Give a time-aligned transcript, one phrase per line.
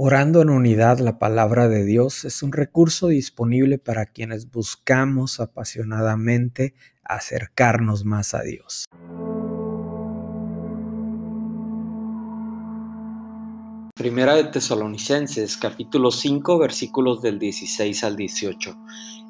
[0.00, 6.76] Orando en unidad la palabra de Dios es un recurso disponible para quienes buscamos apasionadamente
[7.02, 8.84] acercarnos más a Dios.
[13.96, 18.76] Primera de Tesalonicenses, capítulo 5, versículos del 16 al 18.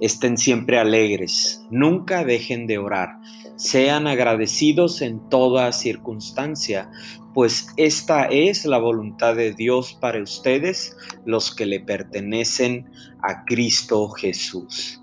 [0.00, 3.18] Estén siempre alegres, nunca dejen de orar,
[3.56, 6.90] sean agradecidos en toda circunstancia,
[7.38, 12.90] pues esta es la voluntad de Dios para ustedes, los que le pertenecen
[13.22, 15.00] a Cristo Jesús.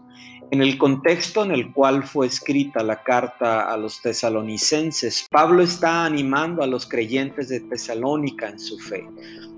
[0.52, 6.04] En el contexto en el cual fue escrita la carta a los tesalonicenses, Pablo está
[6.04, 9.08] animando a los creyentes de Tesalónica en su fe.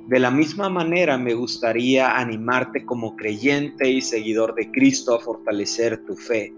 [0.05, 6.05] De la misma manera me gustaría animarte como creyente y seguidor de Cristo a fortalecer
[6.05, 6.53] tu fe.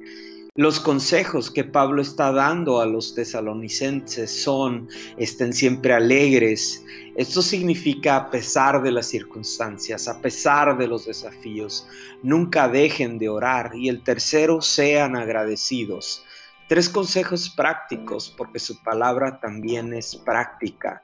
[0.60, 6.84] Los consejos que Pablo está dando a los tesalonicenses son, estén siempre alegres.
[7.16, 11.88] Esto significa a pesar de las circunstancias, a pesar de los desafíos,
[12.24, 13.72] nunca dejen de orar.
[13.74, 16.26] Y el tercero, sean agradecidos.
[16.70, 21.02] Tres consejos prácticos, porque su palabra también es práctica.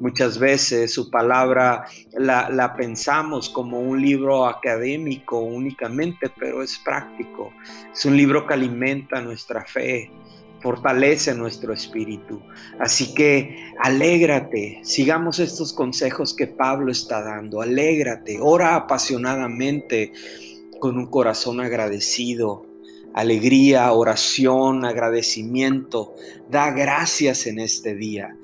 [0.00, 1.84] Muchas veces su palabra
[2.18, 7.52] la, pensamos como un libro académico únicamente, pero es práctico.
[7.92, 10.10] Es un libro que alimenta nuestra fe,
[10.60, 12.42] fortalece nuestro espíritu.
[12.80, 20.12] Así que alégrate, sigamos estos consejos que Pablo está dando, alégrate, ora apasionadamente
[20.80, 22.73] con un corazón agradecido,
[23.14, 26.14] alegría, oración, agradecimiento.
[26.50, 28.36] Da gracias en este día.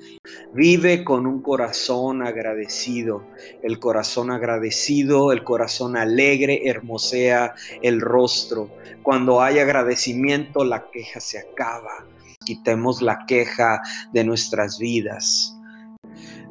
[0.53, 3.27] Vive con un corazón agradecido.
[3.61, 8.71] El corazón agradecido, el corazón alegre, hermosea el rostro.
[9.03, 12.07] Cuando hay agradecimiento, la queja se acaba.
[12.45, 13.81] Quitemos la queja
[14.13, 15.55] de nuestras vidas.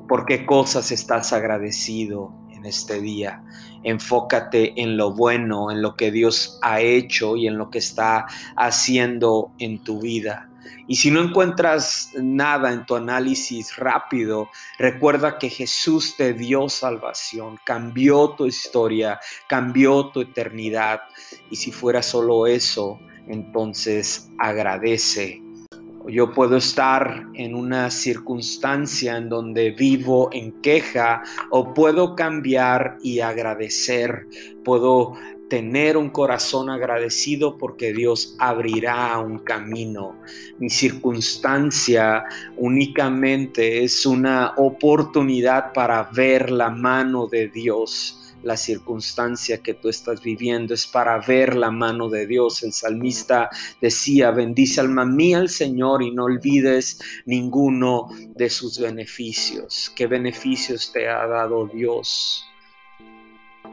[0.08, 3.42] ¿Por qué cosas estás agradecido este día?
[3.82, 8.26] Enfócate en lo bueno, en lo que Dios ha hecho y en lo que está
[8.56, 10.50] haciendo en tu vida.
[10.86, 17.58] Y si no encuentras nada en tu análisis rápido, recuerda que Jesús te dio salvación,
[17.64, 21.00] cambió tu historia, cambió tu eternidad.
[21.50, 25.40] Y si fuera solo eso, entonces agradece
[26.08, 33.20] yo puedo estar en una circunstancia en donde vivo en queja o puedo cambiar y
[33.20, 34.26] agradecer.
[34.64, 35.14] Puedo
[35.48, 40.16] tener un corazón agradecido porque Dios abrirá un camino.
[40.58, 42.24] Mi circunstancia
[42.56, 50.22] únicamente es una oportunidad para ver la mano de Dios la circunstancia que tú estás
[50.22, 52.62] viviendo, es para ver la mano de Dios.
[52.62, 59.92] El salmista decía, bendice alma mía al Señor y no olvides ninguno de sus beneficios.
[59.94, 62.46] ¿Qué beneficios te ha dado Dios?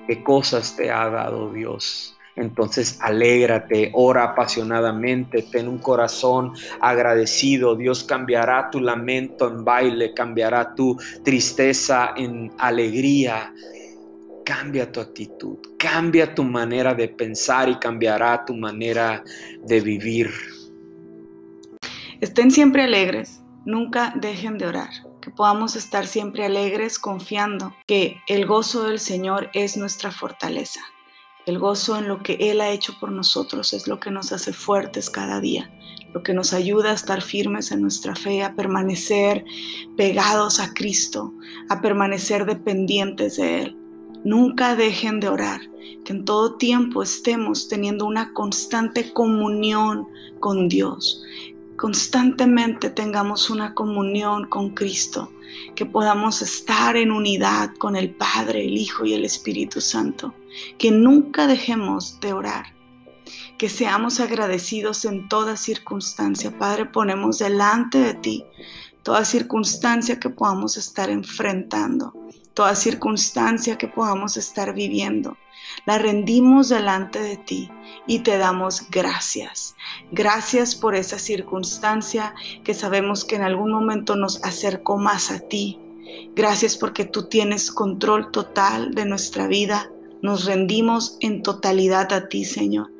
[0.07, 2.17] ¿Qué cosas te ha dado Dios?
[2.37, 7.75] Entonces alégrate, ora apasionadamente, ten un corazón agradecido.
[7.75, 13.51] Dios cambiará tu lamento en baile, cambiará tu tristeza en alegría
[14.47, 19.21] cambia tu actitud, cambia tu manera de pensar y cambiará tu manera
[19.65, 20.31] de vivir.
[22.21, 24.89] Estén siempre alegres, nunca dejen de orar,
[25.21, 30.79] que podamos estar siempre alegres confiando que el gozo del Señor es nuestra fortaleza.
[31.45, 34.53] El gozo en lo que Él ha hecho por nosotros es lo que nos hace
[34.53, 35.69] fuertes cada día,
[36.13, 39.43] lo que nos ayuda a estar firmes en nuestra fe, a permanecer
[39.97, 41.33] pegados a Cristo,
[41.67, 43.86] a permanecer dependientes de Él.
[44.27, 45.61] Nunca dejen de orar,
[46.03, 50.05] que en todo tiempo estemos teniendo una constante comunión
[50.41, 51.23] con Dios.
[51.77, 55.31] Constantemente tengamos una comunión con Cristo,
[55.75, 60.33] que podamos estar en unidad con el Padre, el Hijo y el Espíritu Santo.
[60.77, 62.65] Que nunca dejemos de orar
[63.57, 66.57] que seamos agradecidos en toda circunstancia.
[66.57, 68.45] Padre, ponemos delante de ti
[69.03, 72.13] toda circunstancia que podamos estar enfrentando
[72.57, 75.37] toda circunstancia que podamos estar viviendo.
[75.85, 77.69] La rendimos delante de ti
[78.07, 79.75] y te damos gracias.
[80.11, 82.33] Gracias por esa circunstancia
[82.63, 85.79] que sabemos que en algún momento nos acercó más a ti.
[86.35, 89.91] Gracias porque tú tienes control total de nuestra vida.
[90.23, 92.91] Nos rendimos en totalidad a ti, Señor.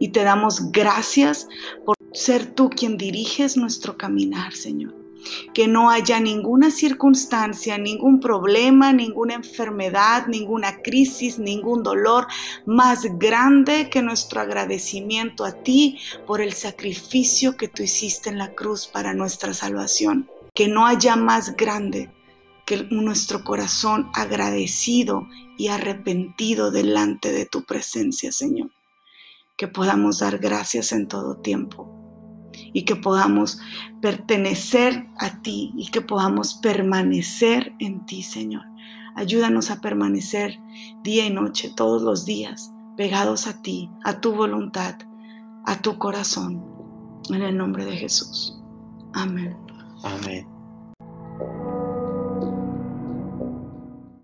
[0.00, 1.46] Y te damos gracias
[1.86, 5.03] por ser tú quien diriges nuestro caminar, Señor
[5.52, 12.26] que no haya ninguna circunstancia, ningún problema, ninguna enfermedad, ninguna crisis, ningún dolor
[12.66, 18.52] más grande que nuestro agradecimiento a ti por el sacrificio que tú hiciste en la
[18.54, 20.28] cruz para nuestra salvación.
[20.54, 22.10] Que no haya más grande
[22.66, 25.26] que nuestro corazón agradecido
[25.58, 28.70] y arrepentido delante de tu presencia, Señor.
[29.56, 32.03] Que podamos dar gracias en todo tiempo
[32.72, 33.60] y que podamos
[34.00, 38.64] pertenecer a ti y que podamos permanecer en ti, Señor.
[39.14, 40.58] Ayúdanos a permanecer
[41.02, 44.96] día y noche, todos los días, pegados a ti, a tu voluntad,
[45.64, 46.64] a tu corazón.
[47.30, 48.60] En el nombre de Jesús.
[49.14, 49.56] Amén.
[50.02, 50.53] Amén.